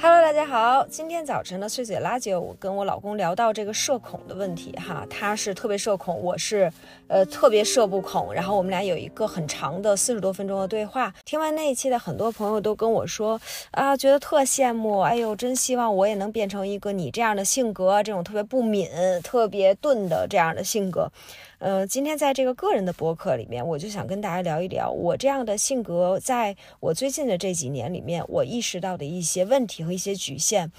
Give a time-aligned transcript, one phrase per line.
[0.00, 0.86] However, 大家好。
[0.86, 6.72] 今天早晨呢，碎嘴拉姐，我跟我老公聊到这个社恐的问题哈，他是特别社恐，我是
[7.08, 8.32] 呃特别社不恐。
[8.32, 11.12] 然后我们俩有一个很长的四十多分钟的对话。
[11.24, 13.40] 听完那一期的很多朋友都跟我说
[13.72, 18.88] 啊，觉得特羡慕，哎呦，真希望我也能变成一个你这样的性格，这种特别不敏、
[19.24, 21.10] 特别钝的这样的性格。
[21.58, 30.70] 呃，今天在这个个人的博客里面，我就想跟大家聊一聊我这样的性格，在我最近的这几年里面，我意识到的一些问题和一些局限。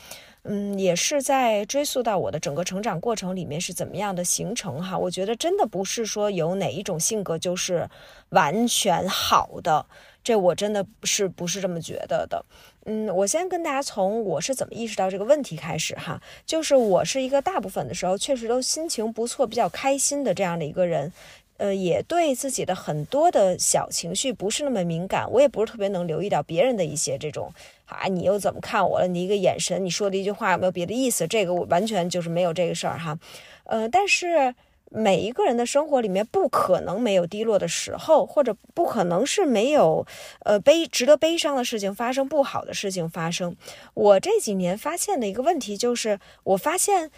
[0.43, 4.97] 嗯，也是在追溯到我的整个成长过程里面是怎么样的形成哈。
[4.97, 7.87] 我觉得真的不是说有哪一种性格就是
[8.29, 9.85] 完全好的，
[10.23, 12.43] 这我真的是不是这么觉得的。
[12.85, 21.13] 嗯，我先跟大家从我是怎么意识到这个问题开始哈，就是我是一个大部分的时候确实都心情不错、比较开心的这样的一个人，
[21.61, 27.53] 呃，也对自己的很多的小情绪不是那么敏感，我也不是特别能留意到别人的一些这种
[27.85, 29.07] 啊，你又怎么看我了？
[29.07, 31.27] 你一个眼神，你说的一句话有没有别的意思？
[31.27, 33.19] 这个我完全就是没有这个事儿哈，
[33.65, 34.55] 呃，但是。
[34.93, 40.05] 每一个人的生活里面不可能没有低落的时候，或者不可能是没有
[40.43, 43.55] 呃悲值得悲伤的事情发生，不好的事情发生。
[43.93, 47.09] 我这几年发现的一个问题就是，我发现，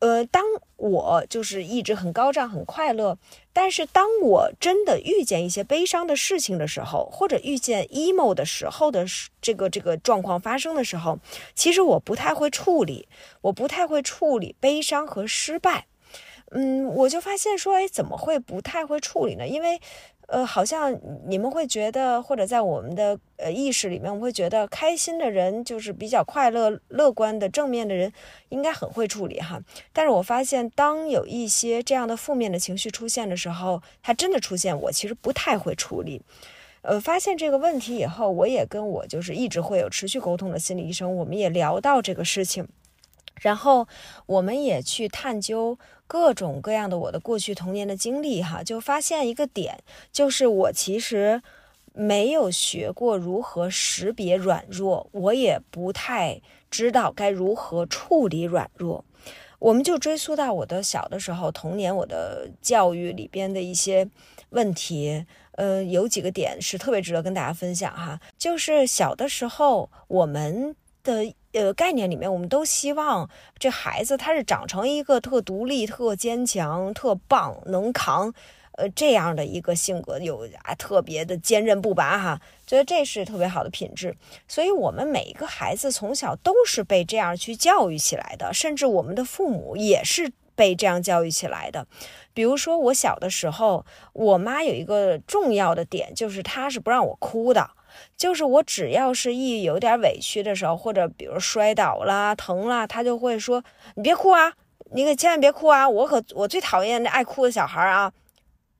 [0.00, 0.44] 呃，当
[0.76, 3.18] 我就是一直很高涨、很快乐，
[3.52, 9.06] 但是当我真的遇见一些悲伤的事情的时候，或者遇见 emo 的时候的
[9.40, 11.18] 这个这个状况发生的时候，
[11.54, 13.08] 其实我不太会处理，
[13.40, 15.86] 我不太会处理悲伤和失败。
[16.52, 19.48] 嗯，我就发现说，哎，怎么会不太会处理呢？
[19.48, 19.80] 因为，
[20.26, 28.12] 呃，好像你们会觉得，或者在我们的呃意识里面，我们会觉得，开心的人就是比较快乐、乐观的、正面的人，
[28.48, 29.60] 应该很会处理哈。
[29.92, 36.20] 但是我发现，当有一些这样的负面的情绪出现的时候，它真的出现，我其实不太会处理。
[36.82, 42.66] 呃，发现这个问题以后，我也跟我就是一直会有持续沟通的心理医生，我们也聊到这个事情。
[43.40, 43.86] 然后
[44.26, 49.78] 我们也去探究各种各样的我的过去童年的经历，哈，就发现一个点，
[50.10, 51.42] 就是我其实
[51.92, 56.40] 没有学过如何识别软弱，我也不太
[56.70, 59.04] 知道该如何处理软弱。
[59.58, 64.08] 我们就追溯到我的小的时候，童年我的教育里边的一些
[64.50, 70.74] 问题，呃，有几个点是特别值得跟大家分享哈，就是小的时候我们。
[71.06, 78.34] 的呃概念里面，我们都希望这孩子他是长成一个特独立、特坚强、特棒、能扛，
[78.72, 84.16] 呃这样的一个性格，有啊特别的坚韧不拔哈，觉得这是特别好的品质。
[84.48, 91.86] 所以，我们每一个孩子从小都是被这样去教育起来的，甚至我们的父母也是被这样教育起来的。
[92.34, 97.70] 比如说，我小的时候，我妈有一个重要的点，就是她是不让我哭的。
[98.16, 103.62] 就是我只要是一有点委屈的时候，或者比如摔倒了、疼了，他就会说
[103.96, 104.52] ：“你别哭啊，
[104.92, 105.88] 你可千万别哭啊！
[105.88, 108.12] 我可我最讨厌那爱哭的小孩啊。”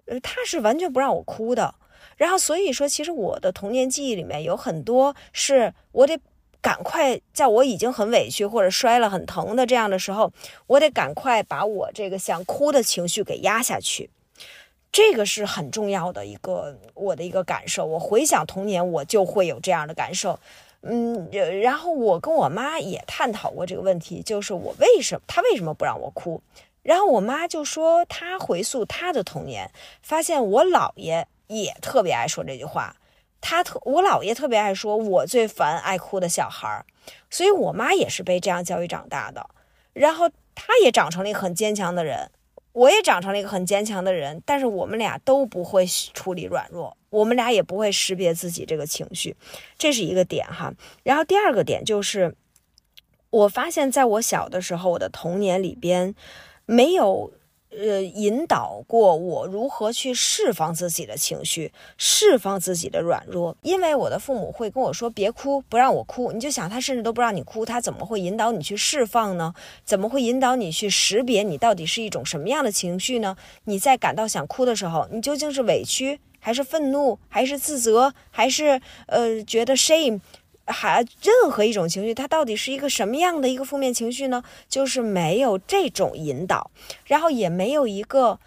[0.06, 1.74] 呃，他是完全不让我哭的。
[2.16, 6.18] 然后所以说，其实我的童年记忆里面有很多是我得
[6.62, 10.32] 赶快在我已经很委屈或者摔了很疼的这样的时候，
[10.68, 14.08] 我得赶快把我这个想哭的情绪给压下去。
[14.96, 17.84] 这个是很重要的一个我的一个感受。
[17.84, 20.40] 我回想童年，我就会有这样的感受。
[20.80, 21.28] 嗯，
[21.60, 26.40] 然后我跟我妈也探讨过这个问题，就是我为什么她为什么不让我哭？
[26.82, 29.70] 然后我妈就说，她回溯她的童年，
[30.00, 32.96] 发现我姥爷也特别爱说这句话。
[33.38, 36.86] 他特我姥爷特别爱说，我最烦爱哭的小孩儿。
[37.28, 39.46] 所以我妈也是被这样教育长大的。
[39.92, 42.30] 然后她也长成了一个很坚强的人。
[42.76, 49.34] 我也长成了一个很坚强的人，但是我们俩都不会处理软弱，我们俩也不会识别自己这个情绪，
[49.78, 50.74] 这是一个点哈。
[51.02, 52.36] 然后第二个点就是，
[53.30, 56.14] 我发现在我小的时候，我的童年里边
[56.66, 57.32] 没有。
[57.78, 63.54] 呃，引导过我如何去释放自己的情绪，释放自己的软弱。
[63.60, 69.52] 因为我的父母会跟我说：“别哭，不让我哭。”你就想，他甚至都不让你哭，他怎么会引导你去释放呢？
[69.84, 73.36] 怎么会引导你去识别你到底是一种什么样的情绪呢？
[73.64, 80.20] 你在感到想哭的时候，你究竟是委屈，还是愤怒，还是自责，还是呃觉得 shame？
[80.66, 84.42] 还任何一种情绪，它到底是一个什么样的一个负面情绪呢？
[84.68, 86.70] 就是没有这种引导，
[87.06, 88.38] 然后也没有一个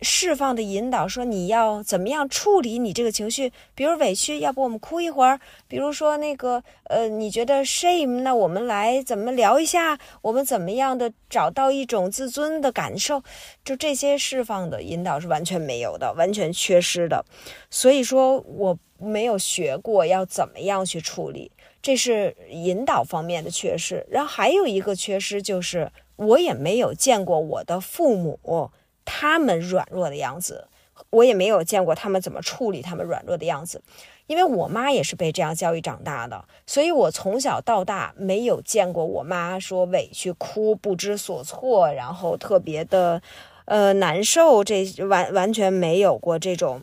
[0.00, 3.52] 释放的引导，说你要怎么样处理你这个情绪。
[3.74, 9.98] 比如委屈，要不我们哭一会儿；比如说那个呃，你觉得 shame，那我们来怎么聊一下？
[10.22, 13.22] 我们怎么样的找到一种自尊的感受？
[13.64, 17.24] 就这些释放的引导是完全没有的，完全缺失的。
[17.68, 21.50] 所以说我没有学过要怎么样去处理。
[21.80, 24.06] 这是引导方面的缺失。
[24.10, 28.70] 然后还有一个缺失就是，我也没有见过我的父母
[29.04, 30.68] 他们软弱的样子，
[31.10, 33.82] 我也没有见过他们怎么处理他们软弱的样子。
[34.26, 43.22] 因为我妈也是被这样教育长大的，所以我从小到大没有见过我妈说委屈哭、不知所措，然后特别的，
[43.64, 46.82] 呃难受，这完完全没有过这种，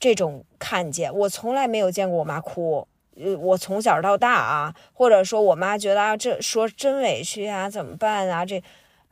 [0.00, 1.14] 这种看见。
[1.14, 8.62] 我从来没有见过我妈哭，呃，我从小到大啊，或者说我妈觉得啊，这说真委屈啊，怎么办啊，这。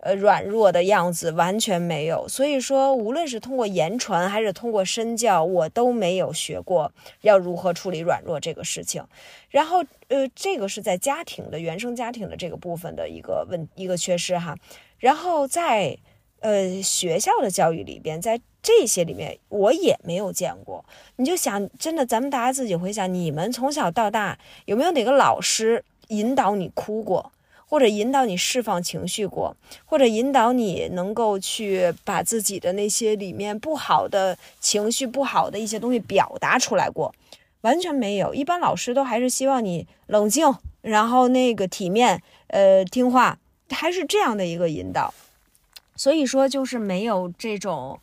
[0.00, 6.93] 呃，软弱的样子完全没有，所以说，无论是通过言传还是通过身教，我都没有学过
[7.23, 9.05] 要如何处理软弱这个事情。
[9.50, 14.56] 然后，呃，这个是在家庭的原生家庭的这个部分的一个问一个缺失哈。
[15.00, 15.99] 然后在
[16.40, 20.85] 呃学校的教育里边，在这些里面我也没有见过。
[21.17, 27.32] 你就想，真的，咱们大家自己回想，你们从小到大有没有哪个老师引导你哭过？
[27.70, 29.55] 或者引导你释放情绪过，
[29.85, 37.14] 或者引导你能够去把自己的那些里面不好的情绪、不好的一些东西表达出来过，
[37.61, 38.32] 完全没有。
[38.32, 40.50] 一般老师都还是希望你冷静，
[40.81, 43.38] 然后那个体面，呃，听话，
[43.69, 45.12] 还是这样的一个引导。
[45.99, 48.00] 所以说，就是没有这种，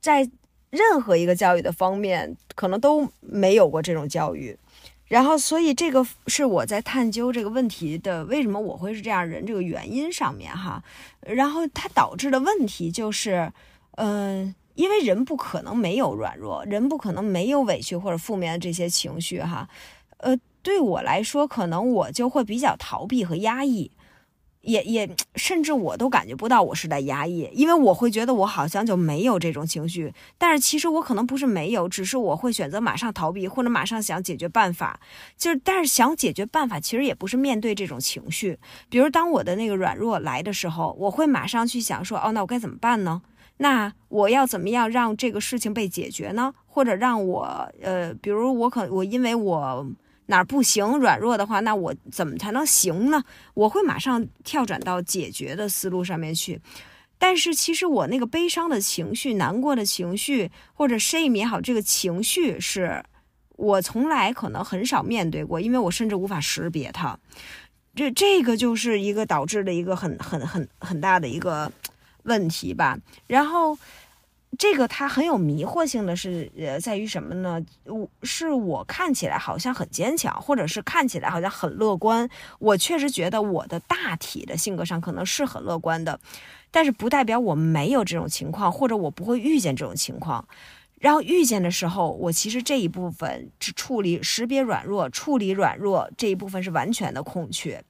[0.00, 0.28] 在
[0.70, 4.58] 任何一个教育的方面，可能都没有过这种教育。
[5.06, 10.82] 然后，所以这个是我在探究这个问题的为什么我会是这样人这个原因上面哈。
[11.20, 13.50] 然后它导致的问题就是，
[13.92, 19.68] 嗯，因为人不可能没有软弱，人不可能没有委屈或者负面的这些情绪哈。
[20.18, 23.90] 呃，对我来说，可能我就会比较逃避和压抑。
[24.62, 30.12] 也也， 甚至我都感觉不到我是在压抑，因为我会觉得我好像就没有这种情绪。
[30.36, 35.00] 但是其实我可能不是没有，只是我会选择马上逃避，或者马上想解决办法。
[35.36, 38.58] 就是，但是想解决办法，其实也不是面对这种情绪。
[38.88, 43.22] 比如当我的那个软弱来的时候，我会马上去想说，哦，那我该怎么办呢？
[43.58, 46.52] 那我要怎么样让这个事情被解决呢？
[46.66, 49.86] 或者让我，呃，比如我可我因为我。
[50.30, 53.24] 哪儿不行，软弱的话，那我怎么才能行呢？
[53.54, 56.60] 我会马上跳转到解决的思路上面去。
[57.18, 63.02] 但是其实我那个悲伤的情绪、难过的情绪，或者 shame 也好，这个情绪是
[63.56, 67.18] 我从来可能很少面对过，因为我甚至无法识别它。
[67.94, 71.72] 这这个就是一个导致的一个很很很很大的一个
[72.24, 72.98] 问题吧。
[73.26, 73.78] 然后。
[74.58, 77.64] 这个它很有迷惑性的是，呃，在于什么呢？
[77.84, 82.28] 我是我看起来好像很坚强，或者是看起来好像很乐观。
[82.58, 86.18] 我确实觉得我的大体的性格上可能是很乐观的，
[86.72, 90.46] 但是不代表我没有这种情况，或者我不会遇见这种情况。
[90.98, 97.80] 然后遇见的时候，我其实这一部分是处理识别软弱、处理软弱这一部分是完全的空缺。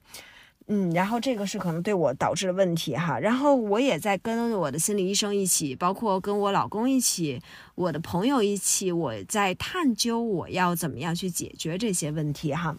[0.71, 7.41] 嗯，然后这个是可能对我导致的问题哈，然后我也在跟我的心理医生一起，包括跟我老公一起，
[7.73, 12.75] 我的朋友一起，我在探究我要怎么样去解决这些问题哈。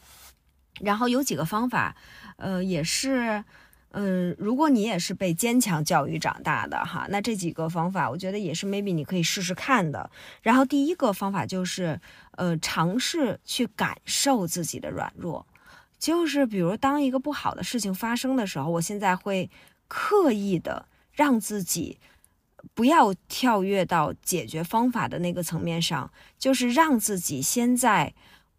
[0.80, 1.96] 然后有几个方法，
[2.36, 3.42] 呃，也是，
[3.90, 10.08] 嗯，如果你也是被坚强教育长大的哈，那这几个方法我觉得也是 maybe 你可以试试看的。
[10.42, 12.00] 然后第一个方法就是，
[12.36, 15.44] 呃，尝试去感受自己的软弱。
[16.00, 19.48] 就是比如，当一个不好的事情发生的时候，我现在会
[19.86, 21.98] 刻意的让自己
[22.72, 28.14] 不要跳跃到解决方法的那个层面上，就是让自己先在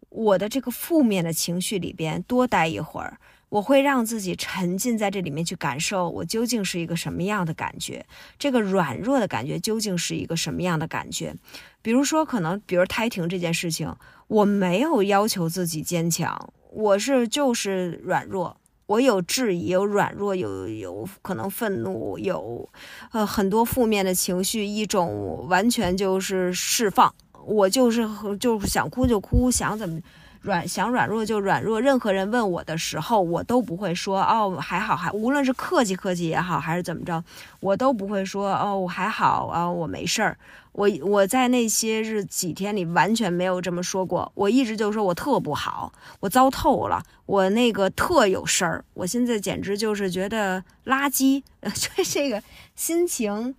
[0.08, 3.18] 我的这个负面的情绪里边多待一会儿。
[3.52, 8.02] 我会让自己沉浸在这里面去感受，我究竟是一个什么样的感觉，
[8.38, 11.34] 这个软弱的感觉究竟是一个什么样的感觉。
[11.82, 13.94] 比如说，可能比如胎停这件事情，
[14.26, 16.50] 我没有要求自己坚强。
[16.70, 18.56] 我是就是软弱，
[18.86, 22.66] 我有质疑，有软弱，有有可能愤怒，有
[23.10, 28.08] 呃很多负面的情绪，一种完全就是释放，我就是
[28.40, 30.00] 就是想哭就哭，想怎么。
[30.42, 37.22] 软想软弱就软弱，任何人问我的时候，我都不会说哦还好还，无论是客气客气也好，还是怎么着，
[37.60, 40.36] 我都不会说哦我还好啊我没事儿。
[40.72, 51.42] 我我在那些日几天里完全没有这么说过，我一直就说我特不好，我糟透了，我那个特有事儿，我现在简直就是觉得垃圾，
[51.74, 52.42] 就这个
[52.74, 53.54] 心情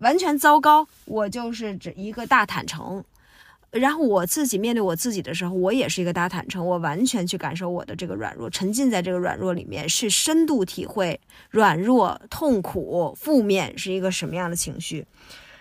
[0.00, 3.02] 完全糟糕，我就是指一个大坦诚。
[3.70, 11.20] 然后我自己面对我自己的时候，我也是一个大坦诚，我完全去感受我的这个软弱，沉浸在这个软弱里面，是深度体会
[11.50, 15.06] 软弱、痛苦、负面是一个什么样的情绪。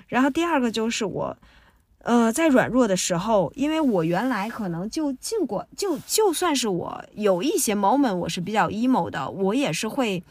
[0.07, 1.37] 然后第二个就是我，
[2.03, 10.23] 呃，在软弱的时候，因为我原来可能就尽管就就算是我有一些 moment 我是比较 emo 的，我也是会。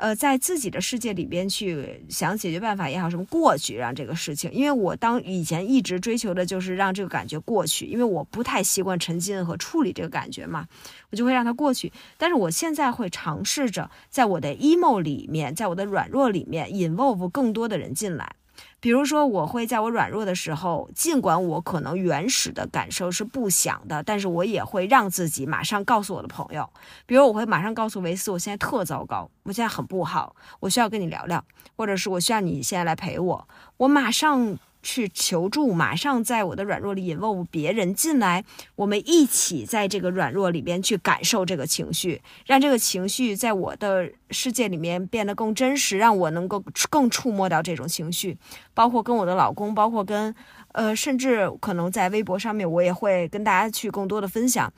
[0.00, 10.66] 呃，在自己的世界里边去想解决办法也好，什么过去让这个事情，因为我当以前一直追求的就是让这个感觉过去，因为我不太习惯沉浸和处理这个感觉嘛，
[11.10, 11.92] 我就会让它过去。
[12.16, 18.32] 但是我现在会尝试着在我的 emo 里面，在我的软弱里面 involve 更多的人进来。
[18.80, 26.68] 比如说，我会在我软弱的时候，尽管我可能原始的感受是不想的，但是我也会让自己马上告诉我的朋友。
[27.06, 31.44] 比如，我会马上告诉维斯，我现在特糟糕，我现在很不好，我需要跟你聊聊，
[31.76, 34.58] 或者是我需要你现在来陪我，我马上。
[34.82, 38.44] 去求助，马上在我的软弱里引诱别人进来，
[38.76, 48.38] 我们一起在这个软弱里边去感受这个情绪，让这个情绪在我的世界里面变得更真实，让我能够更触摸到这种情绪，
[48.72, 50.34] 包括跟我的老公，包括跟
[50.72, 54.72] 呃，甚至可能在微博上面，我也会跟大家去更多的分享。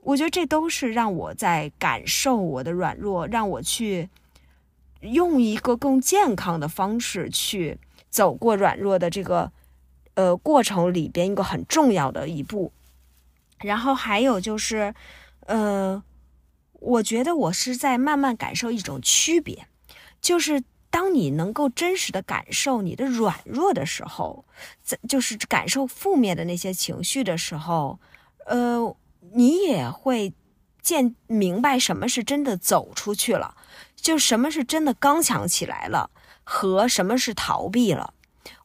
[0.00, 4.08] 我觉得这都是让我在感受我的软弱，让我去
[5.00, 7.78] 用一个更健康的方式去。
[8.16, 9.52] 走过软弱的这个
[10.14, 12.72] 呃过程里边一个很重要的一步，
[13.58, 14.94] 然后还有就是，
[15.40, 16.02] 呃，
[16.72, 19.66] 我觉得我是在慢慢感受一种区别，
[20.22, 24.46] 就是当你能够真实的感受你的软弱的时候，
[24.82, 28.00] 在就是感受负面的那些情绪的时候，
[28.46, 28.96] 呃，
[29.34, 30.32] 你也会
[30.80, 33.54] 见明白什么是真的走出去了，
[33.94, 36.08] 就什么是真的刚强起来了。
[36.48, 38.14] 和什么是逃避了？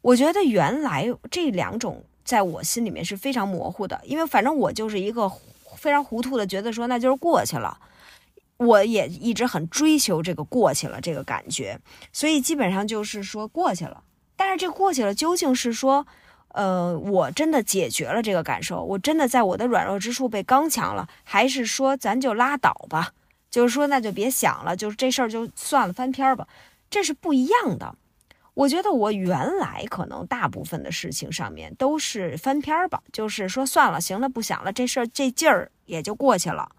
[0.02, 5.30] 我觉得原来这两种在我心里面是非常模糊的，因为反正我就是一个
[5.76, 7.78] 非常糊涂的，觉得说那就是过去了。
[8.58, 11.80] 我也一直很追求这个过去了这个感觉，
[12.14, 14.04] 所以基本上就是说过去了。
[14.36, 16.06] 但是这过去了究竟是说，
[16.50, 23.14] 呃，我真的解决了这个感受，我真的在我的软弱之处被刚强了，还是说咱就拉倒吧？
[23.50, 26.48] 就是说那就别想了，就是这事儿就算了，翻篇儿吧。
[26.92, 27.96] 这是不一样的。
[28.54, 36.70] 我觉得我原来可能大部分的事情上面都是翻篇儿吧，就是说算了，行了，不想了，这事儿这劲儿也就过去了。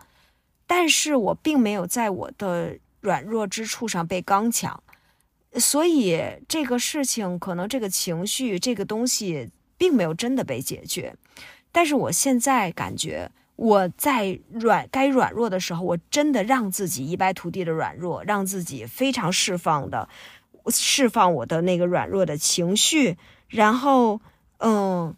[0.66, 4.82] 但是我并没有在我的软弱之处上被刚强，
[5.54, 11.16] 所以这个事情可能这个情绪这个东西并没有真的被解决。
[11.72, 13.32] 但是我现在感觉。
[13.62, 20.08] 我在软该软弱的时候，我真的让自己一败涂地的软弱，让自己非常释放的
[20.66, 23.16] 释放我的那个软弱的情绪，
[23.46, 24.20] 然后
[24.58, 25.14] 嗯，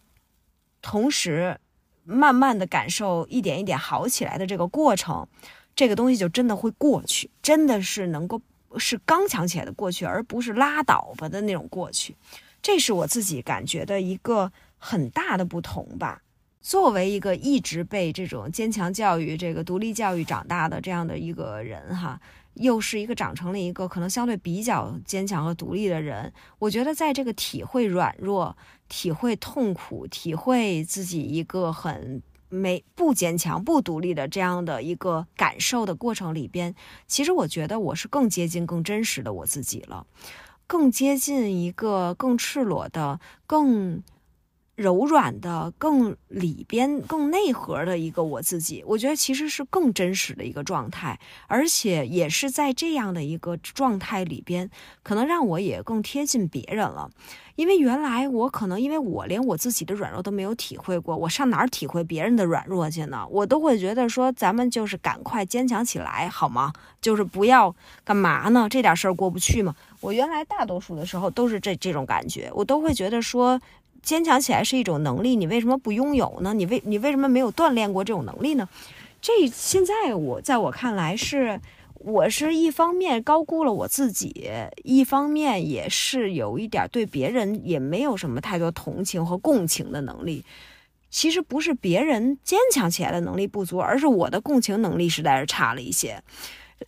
[0.83, 1.59] 同时
[2.05, 5.27] 慢慢的感受一点一点好起来的这个过程，
[5.75, 8.43] 这个东西就真的会过去，真的是能够
[8.77, 12.15] 是刚强起来的过去，而不是拉倒吧的那种过去，
[12.61, 16.21] 这是我自己感觉的一个很大的不同吧。
[16.65, 22.19] 作为一个一直被这种坚强教育、这个独立教育长大的这样的一个人，哈，
[22.55, 28.57] 又是一个长成了一个可能相对比较坚强和独立的人，我觉得在这个体会软弱、
[28.89, 36.75] 体会痛苦、体会自己一个很没不坚强、不独立的这样的一个感受的过程里边，
[37.07, 40.07] 其实我觉得我是更接近、更真实的我自己了，
[40.67, 44.03] 更接近一个更赤裸的、更。
[44.77, 54.69] 柔软的、更里边、更内核的一个我自己，我觉得其实是更真实的一个状态，而且也是在这样的一个状态里边，
[55.03, 57.11] 可能让我也更贴近别人了。
[57.55, 63.25] 因为原来我可能因为我连我自己的软弱都没有体会过，我上哪儿体会别人的软弱去呢？
[63.31, 66.73] 我都会觉得说，咱们就是赶快坚强起来，好吗？
[67.01, 68.67] 就是不要干嘛呢？
[68.69, 69.73] 这点事儿过不去吗？
[70.01, 73.61] 我原来大多数的时候都是这这种感觉，我都会觉得说。
[74.05, 76.55] 坚强起来是一种能力，你为什么不拥有呢？
[76.55, 78.69] 你为你为什么没有锻炼过这种能力呢？
[79.21, 81.59] 这现在我在我看来是，
[81.95, 84.51] 我是一方面高估了我自己，
[84.83, 90.45] 一方面也是有一点对别人也没有什么太多同情和共情的能力。
[91.11, 96.23] 其实不是别人坚强起来的能力不足，而是我的共情能力实在是差了一些。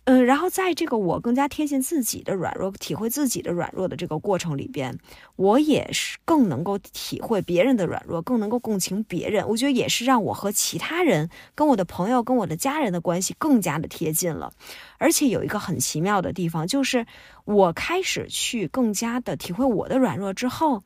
[0.05, 4.97] 嗯，然后在这个我更加贴近自己的软弱，体会自己的软弱的这个过程里边，
[5.35, 9.47] 我也是更能够体会别人的软弱，更能够共情别人。
[9.47, 14.51] 我觉得也是让我和其他人、跟我的朋友、跟我的家人的关系更加的贴近了。
[14.97, 17.05] 而且有一个很奇妙的地方，就是
[17.45, 20.83] 我开始去更加的体会我的软弱之后，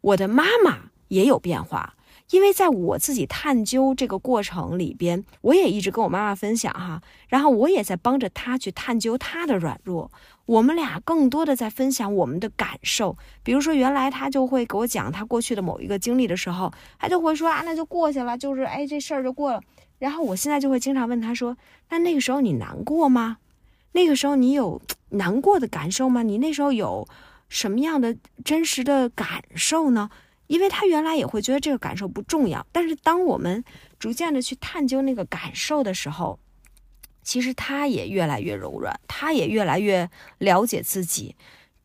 [0.00, 1.95] 我的妈妈也有变化。
[2.30, 10.10] 因为在我自己探究这个过程里边，我也一直跟我妈妈分享哈，然后我也在帮着她去探究她的软弱。
[10.46, 19.60] 我们俩更多的在分享我们的感受，比如说原来她就会给我讲她过去的某一个经历的时候，她就会说啊，那就过去了，就是哎这事儿就过了。
[19.98, 21.56] 然后我现在就会经常问她说，
[21.90, 23.38] 那那个时候你难过吗？
[23.92, 26.22] 那个时候你有难过的感受吗？
[26.22, 27.08] 你那时候有
[27.48, 30.10] 什么样的真实的感受呢？
[30.46, 33.64] 因为他原来也会觉得这个感受不重要，但是当我们
[33.98, 36.38] 逐渐的去探究那个感受的时候，
[37.22, 41.34] 其实他也越来越柔软，他也越来越了解自己，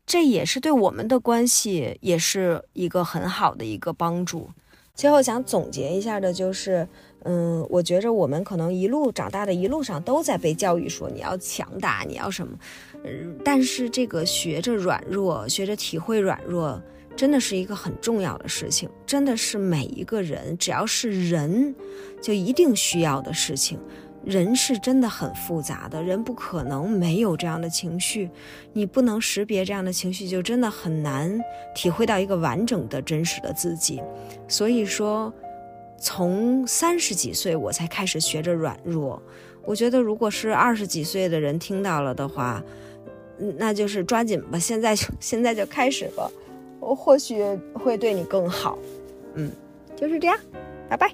[0.05, 4.51] 这也是对我们的关系也是一个很好的一个帮助。
[4.93, 6.87] 最后想总结一下的就是，
[7.23, 12.55] 嗯，我觉着我们可能一路长大的一路上都在被教育说你要强大，你要什么，
[13.05, 16.79] 嗯，但是这个学着软弱，学着体会软弱。
[17.15, 21.75] 真的是一个很重要的事情，真的是每一个人只要是人，
[22.21, 23.79] 就一定需要的事情。
[24.23, 28.29] 人是真的很复杂的，人不可能没有这样的情绪，
[28.71, 31.39] 你不能识别这样的情绪，就真的很难
[31.73, 33.99] 体会到一个完整的真实的自己。
[34.47, 35.33] 所以说，
[35.99, 39.19] 从三十几岁我才开始学着软弱，
[39.63, 42.63] 我觉得如果是二十几岁的人听到了的话，
[43.57, 46.29] 那就是抓紧吧，现在就现在就开始吧。
[46.81, 47.41] 我或许
[47.73, 48.77] 会对你更好，
[49.35, 49.49] 嗯，
[49.95, 50.37] 就是这样，
[50.89, 51.09] 拜拜。